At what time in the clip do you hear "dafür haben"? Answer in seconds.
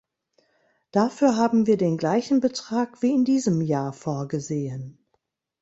0.89-1.67